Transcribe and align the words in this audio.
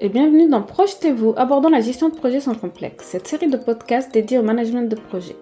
et 0.00 0.08
bienvenue 0.08 0.48
dans 0.48 0.62
Projetez-vous 0.62 1.34
abordant 1.36 1.70
la 1.70 1.80
gestion 1.80 2.08
de 2.08 2.14
projets 2.14 2.40
sans 2.40 2.54
complexe, 2.54 3.04
cette 3.04 3.26
série 3.26 3.48
de 3.48 3.56
podcasts 3.56 4.12
dédiée 4.12 4.38
au 4.38 4.42
management 4.42 4.88
de 4.88 4.94
projet. 4.94 5.34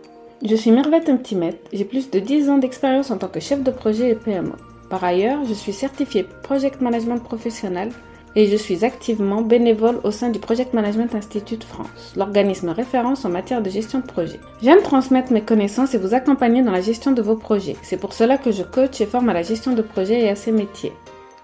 Je 0.44 0.54
suis 0.54 0.70
Mervette 0.70 1.08
Mtimet, 1.08 1.60
j'ai 1.72 1.84
plus 1.84 2.10
de 2.10 2.18
10 2.18 2.48
ans 2.48 2.58
d'expérience 2.58 3.10
en 3.10 3.18
tant 3.18 3.28
que 3.28 3.40
chef 3.40 3.62
de 3.62 3.70
projet 3.70 4.10
et 4.10 4.14
PMO. 4.14 4.54
Par 4.88 5.04
ailleurs, 5.04 5.44
je 5.46 5.52
suis 5.52 5.72
certifié 5.72 6.24
Project 6.42 6.80
Management 6.80 7.22
Professionnel 7.22 7.90
et 8.34 8.46
je 8.46 8.56
suis 8.56 8.84
activement 8.84 9.42
bénévole 9.42 10.00
au 10.04 10.10
sein 10.10 10.30
du 10.30 10.38
Project 10.38 10.72
Management 10.72 11.14
Institute 11.14 11.64
France, 11.64 12.14
l'organisme 12.16 12.70
référence 12.70 13.24
en 13.26 13.30
matière 13.30 13.62
de 13.62 13.68
gestion 13.68 13.98
de 13.98 14.06
projet. 14.06 14.40
J'aime 14.62 14.82
transmettre 14.82 15.32
mes 15.32 15.42
connaissances 15.42 15.94
et 15.94 15.98
vous 15.98 16.14
accompagner 16.14 16.62
dans 16.62 16.72
la 16.72 16.80
gestion 16.80 17.12
de 17.12 17.22
vos 17.22 17.36
projets. 17.36 17.76
C'est 17.82 18.00
pour 18.00 18.14
cela 18.14 18.38
que 18.38 18.52
je 18.52 18.62
coach 18.62 19.00
et 19.02 19.06
forme 19.06 19.28
à 19.28 19.34
la 19.34 19.42
gestion 19.42 19.72
de 19.72 19.82
projet 19.82 20.20
et 20.20 20.30
à 20.30 20.36
ses 20.36 20.52
métiers. 20.52 20.92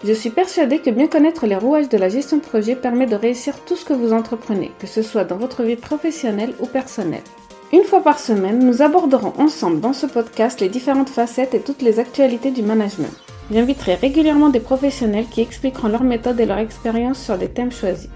Je 0.05 0.11
suis 0.11 0.31
persuadée 0.31 0.79
que 0.79 0.89
bien 0.89 1.07
connaître 1.07 1.47
les 1.47 1.55
rouages 1.55 1.87
de 1.87 1.97
la 1.97 2.09
gestion 2.09 2.35
de 2.35 2.41
projet 2.41 2.75
permet 2.75 3.05
de 3.05 3.15
réussir 3.15 3.55
tout 3.63 3.77
ce 3.77 3.85
que 3.85 3.93
vous 3.93 4.11
entreprenez, 4.11 4.71
que 4.79 4.87
ce 4.87 5.01
soit 5.01 5.23
dans 5.23 5.37
votre 5.37 5.63
vie 5.63 5.77
professionnelle 5.77 6.53
ou 6.59 6.65
personnelle. 6.65 7.23
Une 7.71 7.85
fois 7.85 8.01
par 8.01 8.19
semaine, 8.19 8.59
nous 8.59 8.81
aborderons 8.81 9.31
ensemble 9.37 9.79
dans 9.79 9.93
ce 9.93 10.05
podcast 10.05 10.59
les 10.59 10.67
différentes 10.67 11.07
facettes 11.07 11.53
et 11.53 11.61
toutes 11.61 11.81
les 11.81 11.99
actualités 11.99 12.51
du 12.51 12.63
management. 12.63 13.13
J'inviterai 13.49 13.95
régulièrement 13.95 14.49
des 14.49 14.59
professionnels 14.59 15.27
qui 15.31 15.39
expliqueront 15.39 15.87
leurs 15.87 16.03
méthodes 16.03 16.39
et 16.41 16.45
leur 16.45 16.57
expérience 16.57 17.23
sur 17.23 17.37
des 17.37 17.47
thèmes 17.47 17.71
choisis. 17.71 18.09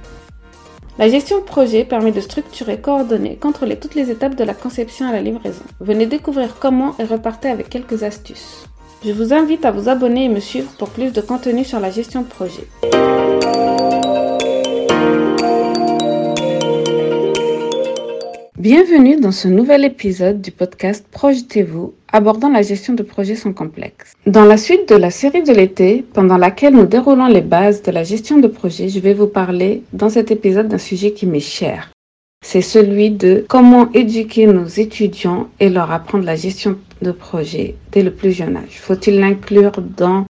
La 0.99 1.07
gestion 1.07 1.37
de 1.37 1.43
projet 1.43 1.85
permet 1.85 2.11
de 2.11 2.19
structurer, 2.19 2.81
coordonner, 2.81 3.37
contrôler 3.37 3.79
toutes 3.79 3.95
les 3.95 4.11
étapes 4.11 4.35
de 4.35 4.43
la 4.43 4.53
conception 4.53 5.07
à 5.07 5.13
la 5.13 5.21
livraison. 5.21 5.63
Venez 5.79 6.05
découvrir 6.05 6.57
comment 6.59 6.95
et 6.99 7.05
repartez 7.05 7.47
avec 7.47 7.69
quelques 7.69 8.03
astuces. 8.03 8.67
Je 9.05 9.11
vous 9.11 9.31
invite 9.31 9.63
à 9.63 9.71
vous 9.71 9.89
abonner 9.89 10.25
et 10.25 10.29
me 10.29 10.39
suivre 10.39 10.71
pour 10.79 10.89
plus 10.89 11.13
de 11.13 11.21
contenu 11.21 11.63
sur 11.63 11.79
la 11.79 11.91
gestion 11.91 12.23
de 12.23 12.27
projet. 12.27 12.67
Bienvenue 18.57 19.19
dans 19.19 19.31
ce 19.31 19.47
nouvel 19.47 19.85
épisode 19.85 20.41
du 20.41 20.49
podcast 20.51 21.05
Projetez-vous, 21.11 21.93
abordant 22.11 22.49
la 22.49 22.63
gestion 22.63 22.95
de 22.95 23.03
projets 23.03 23.35
sans 23.35 23.53
complexe. 23.53 24.13
Dans 24.25 24.45
la 24.45 24.57
suite 24.57 24.89
de 24.89 24.95
la 24.95 25.11
série 25.11 25.43
de 25.43 25.53
l'été, 25.53 26.03
pendant 26.13 26.37
laquelle 26.37 26.73
nous 26.73 26.87
déroulons 26.87 27.27
les 27.27 27.41
bases 27.41 27.83
de 27.83 27.91
la 27.91 28.03
gestion 28.03 28.39
de 28.39 28.47
projet, 28.47 28.89
je 28.89 28.99
vais 28.99 29.13
vous 29.13 29.27
parler 29.27 29.83
dans 29.93 30.09
cet 30.09 30.31
épisode 30.31 30.69
d'un 30.69 30.79
sujet 30.79 31.11
qui 31.11 31.27
m'est 31.27 31.39
cher, 31.39 31.91
c'est 32.43 32.61
celui 32.61 33.11
de 33.11 33.45
comment 33.47 33.91
éduquer 33.93 34.47
nos 34.47 34.65
étudiants 34.65 35.49
et 35.59 35.69
leur 35.69 35.91
apprendre 35.91 36.23
la 36.23 36.35
gestion 36.35 36.77
de 37.01 37.11
projet 37.11 37.75
dès 37.91 38.03
le 38.03 38.11
plus 38.11 38.31
jeune 38.31 38.57
âge. 38.57 38.79
Faut-il 38.79 39.19
l'inclure 39.19 39.73
dans 39.81 40.25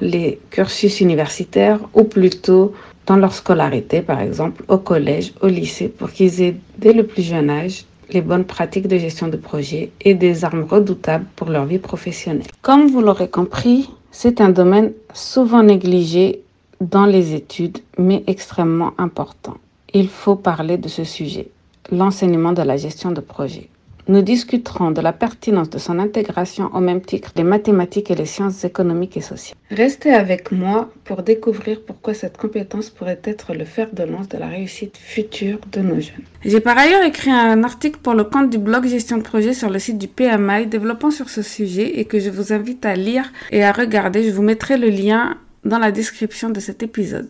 les 0.00 0.38
cursus 0.50 1.00
universitaires 1.00 1.80
ou 1.94 2.04
plutôt 2.04 2.72
dans 3.06 3.16
leur 3.16 3.34
scolarité, 3.34 4.02
par 4.02 4.20
exemple 4.20 4.64
au 4.68 4.78
collège, 4.78 5.32
au 5.42 5.48
lycée, 5.48 5.88
pour 5.88 6.10
qu'ils 6.10 6.42
aient 6.42 6.56
dès 6.78 6.92
le 6.92 7.06
plus 7.06 7.22
jeune 7.22 7.50
âge 7.50 7.84
les 8.10 8.20
bonnes 8.20 8.44
pratiques 8.44 8.88
de 8.88 8.98
gestion 8.98 9.28
de 9.28 9.36
projet 9.36 9.92
et 10.00 10.14
des 10.14 10.44
armes 10.44 10.64
redoutables 10.64 11.26
pour 11.36 11.48
leur 11.48 11.64
vie 11.64 11.78
professionnelle? 11.78 12.46
Comme 12.62 12.88
vous 12.88 13.00
l'aurez 13.00 13.28
compris, 13.28 13.88
c'est 14.10 14.40
un 14.40 14.50
domaine 14.50 14.92
souvent 15.14 15.62
négligé 15.62 16.42
dans 16.80 17.06
les 17.06 17.34
études, 17.34 17.78
mais 17.98 18.24
extrêmement 18.26 18.92
important 18.98 19.56
il 19.94 20.08
faut 20.08 20.36
parler 20.36 20.76
de 20.78 20.88
ce 20.88 21.04
sujet, 21.04 21.48
l'enseignement 21.90 22.52
de 22.52 22.62
la 22.62 22.76
gestion 22.76 23.12
de 23.12 23.20
projet. 23.20 23.68
Nous 24.08 24.22
discuterons 24.22 24.90
de 24.90 25.00
la 25.00 25.12
pertinence 25.12 25.70
de 25.70 25.78
son 25.78 25.98
intégration 25.98 26.70
au 26.74 26.80
même 26.80 27.00
titre 27.00 27.32
des 27.34 27.42
mathématiques 27.42 28.10
et 28.10 28.14
les 28.14 28.26
sciences 28.26 28.64
économiques 28.64 29.16
et 29.16 29.20
sociales. 29.20 29.56
Restez 29.70 30.12
avec 30.12 30.52
moi 30.52 30.90
pour 31.04 31.22
découvrir 31.22 31.80
pourquoi 31.86 32.14
cette 32.14 32.36
compétence 32.36 32.90
pourrait 32.90 33.20
être 33.24 33.54
le 33.54 33.64
fer 33.64 33.88
de 33.92 34.02
lance 34.02 34.28
de 34.28 34.38
la 34.38 34.48
réussite 34.48 34.96
future 34.96 35.58
de 35.72 35.80
nos 35.80 36.00
jeunes. 36.00 36.24
J'ai 36.44 36.60
par 36.60 36.78
ailleurs 36.78 37.04
écrit 37.04 37.30
un 37.30 37.62
article 37.62 38.00
pour 38.02 38.14
le 38.14 38.24
compte 38.24 38.50
du 38.50 38.58
blog 38.58 38.86
Gestion 38.86 39.18
de 39.18 39.22
projet 39.22 39.54
sur 39.54 39.70
le 39.70 39.78
site 39.78 39.98
du 39.98 40.08
PMI 40.08 40.66
développant 40.66 41.10
sur 41.10 41.28
ce 41.28 41.42
sujet 41.42 42.00
et 42.00 42.04
que 42.06 42.18
je 42.18 42.30
vous 42.30 42.52
invite 42.52 42.84
à 42.86 42.94
lire 42.94 43.30
et 43.52 43.62
à 43.62 43.72
regarder. 43.72 44.24
Je 44.24 44.30
vous 44.30 44.42
mettrai 44.42 44.76
le 44.76 44.88
lien 44.88 45.36
dans 45.64 45.78
la 45.78 45.92
description 45.92 46.50
de 46.50 46.60
cet 46.60 46.82
épisode. 46.82 47.28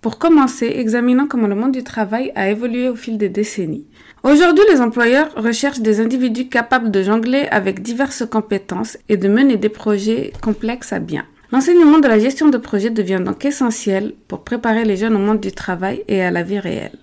Pour 0.00 0.18
commencer, 0.18 0.66
examinons 0.66 1.26
comment 1.26 1.48
le 1.48 1.56
monde 1.56 1.72
du 1.72 1.82
travail 1.82 2.30
a 2.36 2.48
évolué 2.48 2.88
au 2.88 2.94
fil 2.94 3.18
des 3.18 3.28
décennies. 3.28 3.86
Aujourd'hui, 4.28 4.64
les 4.68 4.80
employeurs 4.80 5.32
recherchent 5.36 5.78
des 5.78 6.00
individus 6.00 6.48
capables 6.48 6.90
de 6.90 7.00
jongler 7.00 7.46
avec 7.52 7.80
diverses 7.80 8.26
compétences 8.26 8.98
et 9.08 9.16
de 9.16 9.28
mener 9.28 9.56
des 9.56 9.68
projets 9.68 10.32
complexes 10.42 10.92
à 10.92 10.98
bien. 10.98 11.24
L'enseignement 11.52 12.00
de 12.00 12.08
la 12.08 12.18
gestion 12.18 12.48
de 12.48 12.58
projet 12.58 12.90
devient 12.90 13.22
donc 13.24 13.44
essentiel 13.44 14.14
pour 14.26 14.42
préparer 14.42 14.84
les 14.84 14.96
jeunes 14.96 15.14
au 15.14 15.20
monde 15.20 15.38
du 15.38 15.52
travail 15.52 16.02
et 16.08 16.24
à 16.24 16.32
la 16.32 16.42
vie 16.42 16.58
réelle. 16.58 16.98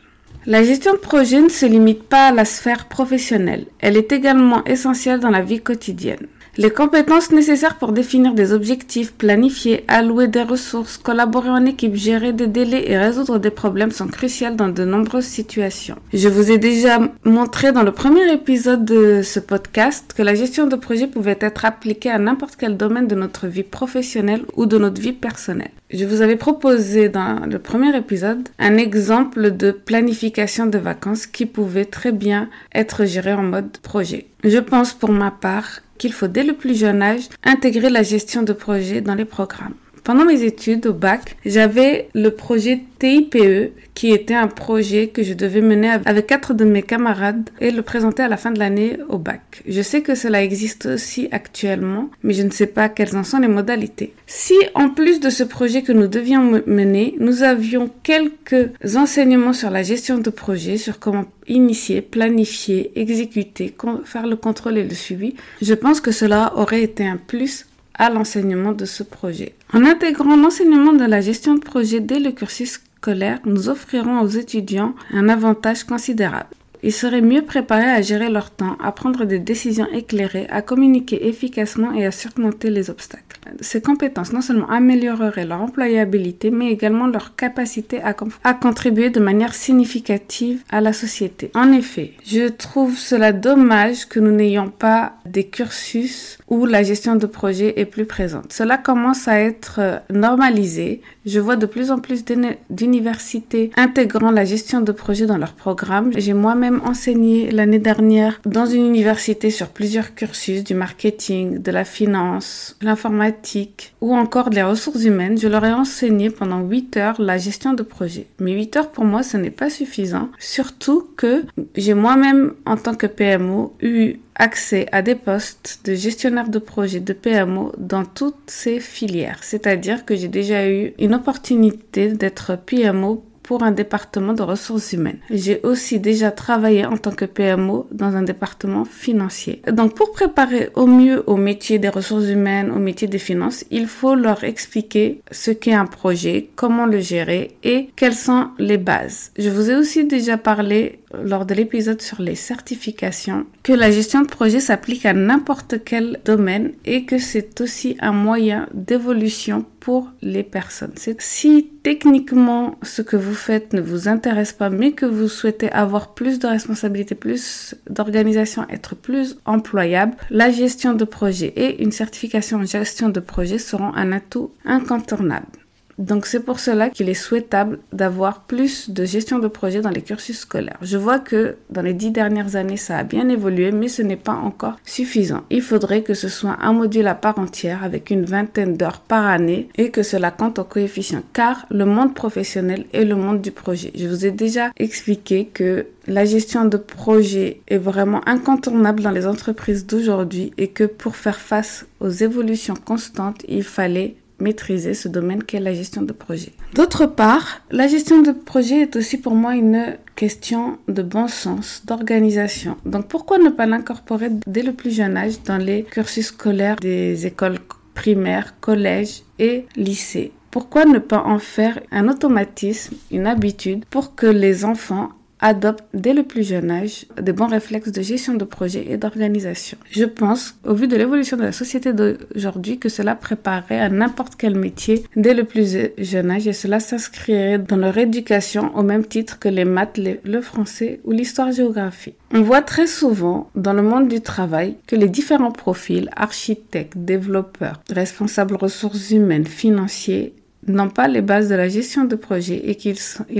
La 0.45 0.65
gestion 0.65 0.91
de 0.91 0.97
projet 0.97 1.39
ne 1.39 1.47
se 1.47 1.65
limite 1.65 2.03
pas 2.03 2.27
à 2.27 2.33
la 2.33 2.43
sphère 2.43 2.89
professionnelle, 2.89 3.67
elle 3.79 3.95
est 3.95 4.11
également 4.11 4.61
essentielle 4.65 5.21
dans 5.21 5.29
la 5.29 5.41
vie 5.41 5.61
quotidienne. 5.61 6.27
Les 6.55 6.69
compétences 6.69 7.31
nécessaires 7.31 7.79
pour 7.79 7.93
définir 7.93 8.35
des 8.35 8.53
objectifs, 8.53 9.11
planifier, 9.11 9.83
allouer 9.87 10.27
des 10.27 10.43
ressources, 10.43 10.99
collaborer 10.99 11.49
en 11.49 11.65
équipe, 11.65 11.95
gérer 11.95 12.31
des 12.31 12.45
délais 12.45 12.91
et 12.91 12.95
résoudre 12.95 13.39
des 13.39 13.49
problèmes 13.49 13.89
sont 13.89 14.05
cruciales 14.05 14.55
dans 14.55 14.69
de 14.69 14.85
nombreuses 14.85 15.25
situations. 15.25 15.95
Je 16.13 16.29
vous 16.29 16.51
ai 16.51 16.59
déjà 16.59 16.99
montré 17.23 17.71
dans 17.71 17.81
le 17.81 17.91
premier 17.91 18.31
épisode 18.31 18.85
de 18.85 19.23
ce 19.23 19.39
podcast 19.39 20.13
que 20.15 20.21
la 20.21 20.35
gestion 20.35 20.67
de 20.67 20.75
projet 20.75 21.07
pouvait 21.07 21.39
être 21.41 21.65
appliquée 21.65 22.11
à 22.11 22.19
n'importe 22.19 22.55
quel 22.55 22.77
domaine 22.77 23.07
de 23.07 23.15
notre 23.15 23.47
vie 23.47 23.63
professionnelle 23.63 24.45
ou 24.55 24.67
de 24.67 24.77
notre 24.77 25.01
vie 25.01 25.13
personnelle. 25.13 25.71
Je 25.89 26.05
vous 26.05 26.21
avais 26.21 26.35
proposé 26.35 27.09
dans 27.09 27.47
le 27.47 27.57
premier 27.57 27.97
épisode 27.97 28.47
un 28.59 28.77
exemple 28.77 29.57
de 29.57 29.71
planification 29.71 30.67
de 30.67 30.77
vacances 30.77 31.25
qui 31.25 31.47
pouvait 31.47 31.85
très 31.85 32.11
bien 32.11 32.47
être 32.75 33.05
géré 33.05 33.33
en 33.33 33.41
mode 33.41 33.75
projet. 33.79 34.27
Je 34.43 34.59
pense 34.59 34.93
pour 34.93 35.11
ma 35.11 35.31
part 35.31 35.79
qu'il 35.97 36.13
faut 36.13 36.27
dès 36.27 36.43
le 36.43 36.53
plus 36.53 36.77
jeune 36.77 37.01
âge 37.01 37.29
intégrer 37.43 37.89
la 37.89 38.03
gestion 38.03 38.43
de 38.43 38.53
projet 38.53 39.01
dans 39.01 39.15
les 39.15 39.25
programmes. 39.25 39.75
Pendant 40.03 40.25
mes 40.25 40.43
études 40.43 40.87
au 40.87 40.93
bac, 40.93 41.37
j'avais 41.45 42.09
le 42.13 42.31
projet 42.31 42.81
TIPE 42.99 43.71
qui 43.93 44.11
était 44.11 44.33
un 44.33 44.47
projet 44.47 45.07
que 45.07 45.23
je 45.23 45.33
devais 45.33 45.61
mener 45.61 45.91
avec 46.05 46.27
quatre 46.27 46.53
de 46.53 46.65
mes 46.65 46.81
camarades 46.81 47.49
et 47.61 47.71
le 47.71 47.81
présenter 47.83 48.21
à 48.21 48.27
la 48.27 48.35
fin 48.35 48.51
de 48.51 48.59
l'année 48.59 48.97
au 49.07 49.17
bac. 49.17 49.63
Je 49.65 49.81
sais 49.81 50.01
que 50.01 50.13
cela 50.13 50.43
existe 50.43 50.87
aussi 50.87 51.29
actuellement, 51.31 52.09
mais 52.21 52.33
je 52.33 52.43
ne 52.43 52.51
sais 52.51 52.67
pas 52.67 52.89
quelles 52.89 53.15
en 53.15 53.23
sont 53.23 53.39
les 53.39 53.47
modalités. 53.47 54.13
Si 54.27 54.55
en 54.75 54.89
plus 54.89 55.21
de 55.21 55.29
ce 55.29 55.43
projet 55.43 55.83
que 55.83 55.93
nous 55.93 56.07
devions 56.07 56.61
mener, 56.65 57.15
nous 57.19 57.43
avions 57.43 57.89
quelques 58.03 58.71
enseignements 58.95 59.53
sur 59.53 59.69
la 59.69 59.83
gestion 59.83 60.17
de 60.17 60.29
projet, 60.29 60.77
sur 60.77 60.99
comment 60.99 61.25
initier, 61.47 62.01
planifier, 62.01 62.91
exécuter, 62.99 63.73
faire 64.03 64.27
le 64.27 64.35
contrôle 64.35 64.77
et 64.77 64.83
le 64.83 64.95
suivi, 64.95 65.35
je 65.61 65.73
pense 65.73 66.01
que 66.01 66.11
cela 66.11 66.53
aurait 66.57 66.83
été 66.83 67.05
un 67.05 67.17
plus 67.17 67.67
à 67.95 68.09
l'enseignement 68.09 68.71
de 68.71 68.85
ce 68.85 69.03
projet. 69.03 69.55
En 69.73 69.85
intégrant 69.85 70.35
l'enseignement 70.35 70.93
de 70.93 71.05
la 71.05 71.21
gestion 71.21 71.55
de 71.55 71.59
projet 71.59 71.99
dès 71.99 72.19
le 72.19 72.31
cursus 72.31 72.81
scolaire, 72.97 73.39
nous 73.45 73.69
offrirons 73.69 74.21
aux 74.21 74.27
étudiants 74.27 74.95
un 75.11 75.29
avantage 75.29 75.83
considérable. 75.83 76.49
Ils 76.83 76.91
seraient 76.91 77.21
mieux 77.21 77.43
préparés 77.43 77.89
à 77.89 78.01
gérer 78.01 78.29
leur 78.29 78.51
temps, 78.51 78.75
à 78.83 78.91
prendre 78.91 79.23
des 79.23 79.39
décisions 79.39 79.87
éclairées, 79.93 80.47
à 80.49 80.61
communiquer 80.61 81.27
efficacement 81.29 81.93
et 81.93 82.05
à 82.05 82.11
surmonter 82.11 82.69
les 82.69 82.89
obstacles. 82.89 83.39
Ces 83.61 83.81
compétences 83.81 84.33
non 84.33 84.41
seulement 84.41 84.69
amélioreraient 84.69 85.45
leur 85.45 85.61
employabilité, 85.61 86.51
mais 86.51 86.71
également 86.71 87.07
leur 87.07 87.35
capacité 87.35 88.01
à, 88.01 88.13
contribuer 88.53 89.09
de 89.09 89.19
manière 89.19 89.53
significative 89.53 90.61
à 90.69 90.81
la 90.81 90.93
société. 90.93 91.51
En 91.55 91.71
effet, 91.71 92.13
je 92.25 92.47
trouve 92.49 92.97
cela 92.97 93.31
dommage 93.31 94.07
que 94.07 94.19
nous 94.19 94.31
n'ayons 94.31 94.69
pas 94.69 95.13
des 95.25 95.45
cursus 95.45 96.37
où 96.49 96.65
la 96.65 96.83
gestion 96.83 97.15
de 97.15 97.25
projet 97.25 97.79
est 97.79 97.85
plus 97.85 98.05
présente. 98.05 98.51
Cela 98.51 98.77
commence 98.77 99.27
à 99.27 99.39
être 99.39 99.77
euh, 99.79 99.97
normalisé. 100.11 101.01
Je 101.25 101.39
vois 101.39 101.55
de 101.55 101.65
plus 101.65 101.91
en 101.91 101.99
plus 101.99 102.23
d'universités 102.69 103.71
intégrant 103.77 104.31
la 104.31 104.45
gestion 104.45 104.81
de 104.81 104.91
projet 104.91 105.25
dans 105.25 105.37
leurs 105.37 105.53
programmes. 105.53 106.11
J'ai 106.15 106.33
moi-même 106.33 106.72
enseigné 106.81 107.51
l'année 107.51 107.79
dernière 107.79 108.39
dans 108.45 108.65
une 108.65 108.85
université 108.85 109.49
sur 109.49 109.69
plusieurs 109.69 110.15
cursus 110.15 110.63
du 110.63 110.73
marketing, 110.73 111.61
de 111.61 111.71
la 111.71 111.85
finance, 111.85 112.77
l'informatique 112.81 113.93
ou 114.01 114.15
encore 114.15 114.49
des 114.49 114.63
ressources 114.63 115.03
humaines. 115.03 115.37
Je 115.37 115.47
leur 115.47 115.65
ai 115.65 115.73
enseigné 115.73 116.29
pendant 116.29 116.61
8 116.61 116.97
heures 116.97 117.21
la 117.21 117.37
gestion 117.37 117.73
de 117.73 117.83
projet. 117.83 118.27
Mais 118.39 118.53
8 118.53 118.77
heures 118.77 118.91
pour 118.91 119.05
moi, 119.05 119.23
ce 119.23 119.37
n'est 119.37 119.51
pas 119.51 119.69
suffisant. 119.69 120.29
Surtout 120.39 121.07
que 121.15 121.43
j'ai 121.75 121.93
moi-même 121.93 122.53
en 122.65 122.77
tant 122.77 122.95
que 122.95 123.07
PMO 123.07 123.73
eu 123.81 124.15
accès 124.35 124.87
à 124.91 125.01
des 125.01 125.15
postes 125.15 125.81
de 125.85 125.93
gestionnaire 125.93 126.49
de 126.49 126.59
projet 126.59 126.99
de 126.99 127.13
PMO 127.13 127.71
dans 127.77 128.05
toutes 128.05 128.35
ces 128.47 128.79
filières. 128.79 129.39
C'est-à-dire 129.41 130.05
que 130.05 130.15
j'ai 130.15 130.27
déjà 130.27 130.69
eu 130.69 130.93
une 130.99 131.13
opportunité 131.13 132.09
d'être 132.09 132.57
PMO 132.65 133.23
pour 133.43 133.63
un 133.63 133.71
département 133.71 134.33
de 134.33 134.41
ressources 134.41 134.93
humaines. 134.93 135.19
J'ai 135.29 135.59
aussi 135.63 135.99
déjà 135.99 136.31
travaillé 136.31 136.85
en 136.85 136.97
tant 136.97 137.11
que 137.11 137.25
PMO 137.25 137.87
dans 137.91 138.15
un 138.15 138.23
département 138.23 138.85
financier. 138.85 139.61
Donc 139.71 139.95
pour 139.95 140.11
préparer 140.11 140.69
au 140.75 140.87
mieux 140.87 141.23
au 141.27 141.35
métier 141.35 141.79
des 141.79 141.89
ressources 141.89 142.29
humaines, 142.29 142.71
au 142.71 142.79
métier 142.79 143.07
des 143.07 143.19
finances, 143.19 143.65
il 143.69 143.87
faut 143.87 144.15
leur 144.15 144.43
expliquer 144.43 145.21
ce 145.31 145.51
qu'est 145.51 145.73
un 145.73 145.85
projet, 145.85 146.49
comment 146.55 146.85
le 146.85 146.99
gérer 146.99 147.51
et 147.63 147.89
quelles 147.95 148.15
sont 148.15 148.47
les 148.57 148.77
bases. 148.77 149.31
Je 149.37 149.49
vous 149.49 149.69
ai 149.69 149.75
aussi 149.75 150.05
déjà 150.05 150.37
parlé 150.37 150.99
lors 151.21 151.45
de 151.45 151.53
l'épisode 151.53 152.01
sur 152.01 152.21
les 152.21 152.35
certifications 152.35 153.45
que 153.63 153.73
la 153.73 153.91
gestion 153.91 154.21
de 154.21 154.27
projet 154.27 154.59
s'applique 154.59 155.05
à 155.05 155.13
n'importe 155.13 155.83
quel 155.83 156.19
domaine 156.25 156.71
et 156.85 157.05
que 157.05 157.17
c'est 157.17 157.61
aussi 157.61 157.97
un 157.99 158.11
moyen 158.11 158.67
d'évolution 158.73 159.65
pour 159.79 160.11
les 160.21 160.43
personnes. 160.43 160.93
Si 161.19 161.69
techniquement 161.83 162.75
ce 162.83 163.01
que 163.01 163.17
vous 163.17 163.33
faites 163.33 163.73
ne 163.73 163.81
vous 163.81 164.07
intéresse 164.07 164.53
pas 164.53 164.69
mais 164.69 164.93
que 164.93 165.05
vous 165.05 165.27
souhaitez 165.27 165.71
avoir 165.71 166.13
plus 166.13 166.39
de 166.39 166.47
responsabilités, 166.47 167.15
plus 167.15 167.75
d'organisation, 167.89 168.65
être 168.69 168.95
plus 168.95 169.37
employable, 169.45 170.15
la 170.29 170.51
gestion 170.51 170.93
de 170.93 171.05
projet 171.05 171.53
et 171.55 171.83
une 171.83 171.91
certification 171.91 172.59
en 172.59 172.65
gestion 172.65 173.09
de 173.09 173.19
projet 173.19 173.57
seront 173.57 173.93
un 173.93 174.11
atout 174.11 174.51
incontournable. 174.65 175.62
Donc 175.97 176.25
c'est 176.25 176.39
pour 176.39 176.59
cela 176.59 176.89
qu'il 176.89 177.09
est 177.09 177.13
souhaitable 177.13 177.79
d'avoir 177.91 178.41
plus 178.41 178.89
de 178.89 179.05
gestion 179.05 179.39
de 179.39 179.47
projet 179.47 179.81
dans 179.81 179.89
les 179.89 180.01
cursus 180.01 180.39
scolaires. 180.39 180.77
Je 180.81 180.97
vois 180.97 181.19
que 181.19 181.55
dans 181.69 181.81
les 181.81 181.93
dix 181.93 182.11
dernières 182.11 182.55
années, 182.55 182.77
ça 182.77 182.97
a 182.97 183.03
bien 183.03 183.29
évolué, 183.29 183.71
mais 183.71 183.87
ce 183.87 184.01
n'est 184.01 184.15
pas 184.15 184.33
encore 184.33 184.77
suffisant. 184.85 185.43
Il 185.49 185.61
faudrait 185.61 186.01
que 186.01 186.13
ce 186.13 186.29
soit 186.29 186.57
un 186.61 186.73
module 186.73 187.07
à 187.07 187.15
part 187.15 187.39
entière 187.39 187.83
avec 187.83 188.09
une 188.09 188.25
vingtaine 188.25 188.75
d'heures 188.75 189.01
par 189.01 189.25
année 189.25 189.69
et 189.75 189.89
que 189.89 190.03
cela 190.03 190.31
compte 190.31 190.59
au 190.59 190.63
coefficient, 190.63 191.23
car 191.33 191.65
le 191.69 191.85
monde 191.85 192.13
professionnel 192.13 192.85
est 192.93 193.05
le 193.05 193.15
monde 193.15 193.41
du 193.41 193.51
projet. 193.51 193.91
Je 193.95 194.07
vous 194.07 194.25
ai 194.25 194.31
déjà 194.31 194.71
expliqué 194.77 195.45
que 195.45 195.85
la 196.07 196.25
gestion 196.25 196.65
de 196.65 196.77
projet 196.77 197.61
est 197.67 197.77
vraiment 197.77 198.21
incontournable 198.27 199.01
dans 199.03 199.11
les 199.11 199.25
entreprises 199.25 199.85
d'aujourd'hui 199.85 200.51
et 200.57 200.67
que 200.67 200.83
pour 200.83 201.15
faire 201.15 201.39
face 201.39 201.85
aux 201.99 202.09
évolutions 202.09 202.75
constantes, 202.75 203.43
il 203.47 203.63
fallait 203.63 204.15
maîtriser 204.39 204.93
ce 204.93 205.07
domaine 205.07 205.43
qu'est 205.43 205.59
la 205.59 205.73
gestion 205.73 206.01
de 206.01 206.13
projet. 206.13 206.53
D'autre 206.73 207.05
part, 207.05 207.61
la 207.71 207.87
gestion 207.87 208.21
de 208.21 208.31
projet 208.31 208.81
est 208.81 208.95
aussi 208.95 209.17
pour 209.17 209.35
moi 209.35 209.55
une 209.55 209.97
question 210.15 210.77
de 210.87 211.01
bon 211.01 211.27
sens, 211.27 211.83
d'organisation. 211.85 212.77
Donc 212.85 213.07
pourquoi 213.07 213.37
ne 213.37 213.49
pas 213.49 213.65
l'incorporer 213.65 214.29
dès 214.47 214.63
le 214.63 214.73
plus 214.73 214.91
jeune 214.91 215.17
âge 215.17 215.41
dans 215.43 215.57
les 215.57 215.83
cursus 215.83 216.27
scolaires 216.27 216.75
des 216.77 217.25
écoles 217.25 217.59
primaires, 217.93 218.59
collèges 218.59 219.23
et 219.39 219.65
lycées? 219.75 220.31
Pourquoi 220.51 220.85
ne 220.85 220.99
pas 220.99 221.23
en 221.23 221.39
faire 221.39 221.79
un 221.91 222.07
automatisme, 222.07 222.95
une 223.11 223.25
habitude 223.25 223.85
pour 223.85 224.13
que 224.13 224.27
les 224.27 224.65
enfants 224.65 225.09
adopte 225.43 225.83
dès 225.93 226.13
le 226.13 226.23
plus 226.23 226.47
jeune 226.47 226.71
âge 226.71 227.05
des 227.21 227.33
bons 227.33 227.47
réflexes 227.47 227.91
de 227.91 228.01
gestion 228.01 228.33
de 228.33 228.45
projet 228.45 228.85
et 228.89 228.97
d'organisation. 228.97 229.77
Je 229.91 230.05
pense, 230.05 230.55
au 230.65 230.73
vu 230.73 230.87
de 230.87 230.95
l'évolution 230.95 231.35
de 231.37 231.43
la 231.43 231.51
société 231.51 231.91
d'aujourd'hui, 231.91 232.79
que 232.79 232.89
cela 232.89 233.13
préparerait 233.13 233.79
à 233.79 233.89
n'importe 233.89 234.35
quel 234.37 234.55
métier 234.55 235.03
dès 235.17 235.33
le 235.33 235.43
plus 235.43 235.77
jeune 235.97 236.31
âge 236.31 236.47
et 236.47 236.53
cela 236.53 236.79
s'inscrirait 236.79 237.59
dans 237.59 237.75
leur 237.75 237.97
éducation 237.97 238.75
au 238.75 238.83
même 238.83 239.05
titre 239.05 239.37
que 239.37 239.49
les 239.49 239.65
maths, 239.65 239.99
le 240.23 240.41
français 240.41 241.01
ou 241.03 241.11
l'histoire-géographie. 241.11 242.15
On 242.33 242.41
voit 242.41 242.61
très 242.61 242.87
souvent 242.87 243.51
dans 243.55 243.73
le 243.73 243.83
monde 243.83 244.07
du 244.07 244.21
travail 244.21 244.77
que 244.87 244.95
les 244.95 245.09
différents 245.09 245.51
profils, 245.51 246.09
architectes, 246.15 246.97
développeurs, 246.97 247.81
responsables 247.91 248.55
ressources 248.55 249.11
humaines, 249.11 249.45
financiers, 249.45 250.33
n'ont 250.67 250.89
pas 250.89 251.07
les 251.07 251.21
bases 251.21 251.49
de 251.49 251.55
la 251.55 251.69
gestion 251.69 252.05
de 252.05 252.15
projet 252.15 252.61
et 252.65 252.75
qu'il 252.75 252.95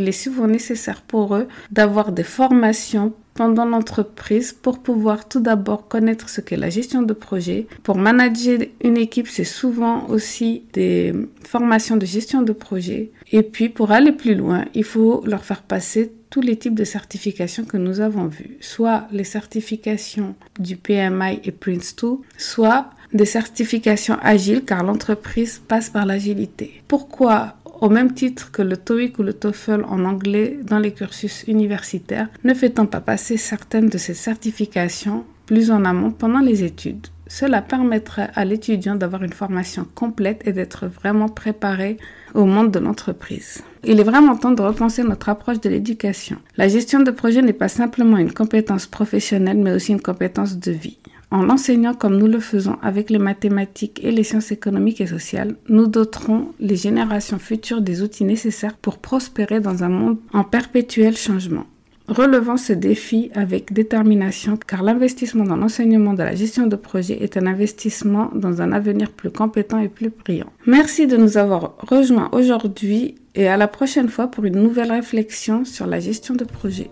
est 0.08 0.12
souvent 0.12 0.48
nécessaire 0.48 1.02
pour 1.02 1.36
eux 1.36 1.48
d'avoir 1.72 2.12
des 2.12 2.24
formations 2.24 3.14
pendant 3.34 3.66
l'entreprise 3.66 4.54
pour 4.54 4.80
pouvoir 4.80 5.28
tout 5.28 5.40
d'abord 5.40 5.88
connaître 5.88 6.30
ce 6.30 6.42
qu'est 6.42 6.58
la 6.58 6.70
gestion 6.70 7.02
de 7.02 7.14
projet. 7.14 7.68
Pour 7.82 7.98
manager 7.98 8.60
une 8.84 8.98
équipe, 8.98 9.28
c'est 9.28 9.44
souvent 9.44 10.08
aussi 10.10 10.64
des 10.74 11.14
formations 11.44 11.98
de 11.98 12.06
gestion 12.06 12.42
de 12.42 12.54
projet. 12.54 13.12
Et 13.32 13.44
puis 13.44 13.70
pour 13.70 13.92
aller 13.92 14.12
plus 14.12 14.36
loin, 14.36 14.66
il 14.76 14.84
faut 14.84 15.24
leur 15.26 15.44
faire 15.44 15.64
passer 15.64 16.12
tous 16.30 16.42
les 16.42 16.58
types 16.58 16.76
de 16.76 16.84
certifications 16.84 17.64
que 17.64 17.78
nous 17.78 18.00
avons 18.00 18.26
vus, 18.26 18.58
soit 18.60 19.08
les 19.12 19.24
certifications 19.24 20.36
du 20.60 20.78
PMI 20.78 21.40
et 21.44 21.52
Prince2, 21.52 22.22
soit 22.38 22.90
des 23.14 23.26
certifications 23.26 24.18
agiles 24.22 24.64
car 24.66 24.84
l'entreprise 24.84 25.62
passe 25.68 25.90
par 25.90 26.06
l'agilité. 26.06 26.82
Pourquoi 26.88 27.56
au 27.82 27.90
même 27.90 28.14
titre 28.14 28.52
que 28.52 28.62
le 28.62 28.78
TOEIC 28.78 29.20
ou 29.20 29.24
le 29.24 29.34
TOEFL 29.34 29.84
en 29.90 30.06
anglais 30.06 30.58
dans 30.64 30.80
les 30.80 30.94
cursus 30.94 31.44
universitaires, 31.48 32.30
ne 32.46 32.54
fait-on 32.54 32.86
pas 32.86 33.02
passer 33.02 33.36
certaines 33.36 33.90
de 33.90 33.98
ces 33.98 34.14
certifications 34.14 35.26
plus 35.46 35.70
en 35.70 35.84
amont 35.84 36.12
pendant 36.12 36.40
les 36.40 36.64
études? 36.64 37.08
Cela 37.28 37.62
permettrait 37.62 38.30
à 38.36 38.46
l'étudiant 38.46 38.96
d'avoir 38.96 39.24
une 39.24 39.34
formation 39.34 39.86
complète 39.96 40.44
et 40.46 40.54
d'être 40.54 40.88
vraiment 40.88 41.28
préparé 41.30 41.98
au 42.34 42.46
monde 42.46 42.72
de 42.72 42.80
l'entreprise. 42.80 43.64
Il 43.84 44.00
est 44.00 44.04
vraiment 44.04 44.38
temps 44.38 44.52
de 44.52 44.62
repenser 44.62 45.04
notre 45.04 45.30
approche 45.30 45.60
de 45.60 45.70
l'éducation. 45.70 46.38
La 46.56 46.68
gestion 46.68 47.02
de 47.02 47.12
projet 47.12 47.42
n'est 47.42 47.52
pas 47.52 47.68
simplement 47.68 48.18
une 48.18 48.32
compétence 48.32 48.86
professionnelle, 48.86 49.58
mais 49.58 49.74
aussi 49.74 49.92
une 49.92 50.02
compétence 50.02 50.58
de 50.58 50.72
vie. 50.72 51.00
En 51.34 51.42
l'enseignant 51.42 51.96
comme 51.96 52.20
nous 52.20 52.28
le 52.28 52.40
faisons 52.40 52.78
avec 52.84 53.10
les 53.10 53.18
mathématiques 53.18 54.00
et 54.04 54.12
les 54.12 54.22
sciences 54.22 54.52
économiques 54.52 55.02
et 55.02 55.08
sociales, 55.08 55.56
nous 55.68 55.88
doterons 55.88 56.50
les 56.60 56.76
générations 56.76 57.40
futures 57.40 57.82
des 57.82 58.04
outils 58.04 58.24
nécessaires 58.24 58.78
pour 58.78 59.00
prospérer 59.00 59.60
dans 59.60 59.84
un 59.84 59.90
monde 59.90 60.18
en 60.32 60.44
perpétuel 60.44 61.18
changement. 61.18 61.66
Relevons 62.08 62.58
ce 62.58 62.74
défi 62.74 63.32
avec 63.34 63.74
détermination 63.74 64.58
car 64.58 64.84
l'investissement 64.84 65.44
dans 65.44 65.56
l'enseignement 65.56 66.14
de 66.14 66.22
la 66.22 66.36
gestion 66.36 66.68
de 66.68 66.76
projet 66.76 67.18
est 67.24 67.36
un 67.36 67.48
investissement 67.48 68.30
dans 68.36 68.62
un 68.62 68.72
avenir 68.72 69.10
plus 69.10 69.32
compétent 69.32 69.80
et 69.80 69.90
plus 69.90 70.10
brillant. 70.12 70.54
Merci 70.68 71.08
de 71.08 71.18
nous 71.18 71.40
avoir 71.40 71.74
rejoints 71.80 72.30
aujourd'hui 72.32 73.16
et 73.34 73.48
à 73.48 73.58
la 73.58 73.68
prochaine 73.68 74.10
fois 74.10 74.28
pour 74.28 74.46
une 74.46 74.62
nouvelle 74.62 74.92
réflexion 74.92 75.66
sur 75.66 75.88
la 75.88 76.00
gestion 76.00 76.36
de 76.36 76.44
projet. 76.44 76.92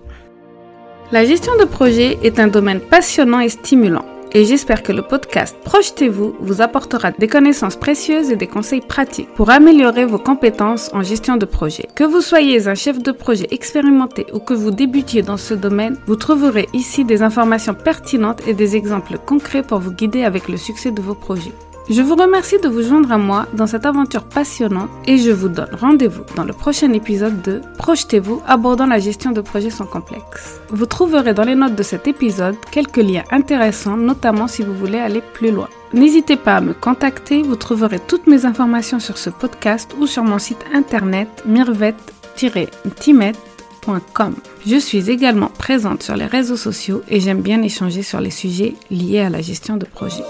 La 1.11 1.25
gestion 1.25 1.55
de 1.59 1.65
projet 1.65 2.17
est 2.23 2.39
un 2.39 2.47
domaine 2.47 2.79
passionnant 2.79 3.41
et 3.41 3.49
stimulant 3.49 4.05
et 4.33 4.45
j'espère 4.45 4.83
que 4.83 4.91
le 4.91 5.01
podcast 5.01 5.55
Projetez-vous 5.63 6.35
vous 6.39 6.61
apportera 6.61 7.11
des 7.11 7.27
connaissances 7.27 7.75
précieuses 7.75 8.29
et 8.29 8.35
des 8.35 8.47
conseils 8.47 8.81
pratiques 8.81 9.33
pour 9.35 9.49
améliorer 9.49 10.05
vos 10.05 10.17
compétences 10.17 10.89
en 10.93 11.03
gestion 11.03 11.37
de 11.37 11.45
projet. 11.45 11.87
Que 11.95 12.03
vous 12.03 12.21
soyez 12.21 12.67
un 12.67 12.75
chef 12.75 13.01
de 13.01 13.11
projet 13.11 13.47
expérimenté 13.51 14.25
ou 14.33 14.39
que 14.39 14.53
vous 14.53 14.71
débutiez 14.71 15.21
dans 15.21 15.37
ce 15.37 15.53
domaine, 15.53 15.97
vous 16.07 16.15
trouverez 16.15 16.67
ici 16.73 17.05
des 17.05 17.23
informations 17.23 17.73
pertinentes 17.73 18.47
et 18.47 18.53
des 18.53 18.75
exemples 18.75 19.17
concrets 19.17 19.63
pour 19.63 19.79
vous 19.79 19.91
guider 19.91 20.23
avec 20.23 20.47
le 20.47 20.57
succès 20.57 20.91
de 20.91 21.01
vos 21.01 21.15
projets. 21.15 21.53
Je 21.91 22.01
vous 22.01 22.15
remercie 22.15 22.57
de 22.57 22.69
vous 22.69 22.81
joindre 22.83 23.11
à 23.11 23.17
moi 23.17 23.47
dans 23.51 23.67
cette 23.67 23.85
aventure 23.85 24.23
passionnante 24.23 24.89
et 25.07 25.17
je 25.17 25.31
vous 25.31 25.49
donne 25.49 25.75
rendez-vous 25.77 26.23
dans 26.37 26.45
le 26.45 26.53
prochain 26.53 26.93
épisode 26.93 27.41
de 27.41 27.59
Projetez-vous 27.77 28.41
abordant 28.47 28.85
la 28.85 28.97
gestion 28.97 29.31
de 29.31 29.41
projets 29.41 29.71
sans 29.71 29.87
complexe. 29.87 30.61
Vous 30.69 30.85
trouverez 30.85 31.33
dans 31.33 31.43
les 31.43 31.55
notes 31.55 31.75
de 31.75 31.83
cet 31.83 32.07
épisode 32.07 32.55
quelques 32.71 32.95
liens 32.95 33.25
intéressants, 33.29 33.97
notamment 33.97 34.47
si 34.47 34.63
vous 34.63 34.73
voulez 34.73 34.99
aller 34.99 35.21
plus 35.33 35.51
loin. 35.51 35.67
N'hésitez 35.91 36.37
pas 36.37 36.55
à 36.55 36.61
me 36.61 36.71
contacter, 36.71 37.41
vous 37.41 37.57
trouverez 37.57 37.99
toutes 37.99 38.25
mes 38.25 38.45
informations 38.45 39.01
sur 39.01 39.17
ce 39.17 39.29
podcast 39.29 39.93
ou 39.99 40.07
sur 40.07 40.23
mon 40.23 40.39
site 40.39 40.63
internet 40.73 41.27
mirvet-timet.com. 41.45 44.35
Je 44.65 44.77
suis 44.77 45.09
également 45.09 45.49
présente 45.49 46.03
sur 46.03 46.15
les 46.15 46.27
réseaux 46.27 46.55
sociaux 46.55 47.01
et 47.09 47.19
j'aime 47.19 47.41
bien 47.41 47.61
échanger 47.61 48.01
sur 48.01 48.21
les 48.21 48.31
sujets 48.31 48.75
liés 48.89 49.19
à 49.19 49.29
la 49.29 49.41
gestion 49.41 49.75
de 49.75 49.85
projet. 49.85 50.23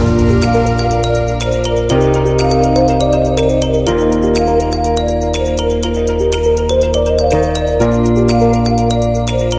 Música 0.00 1.09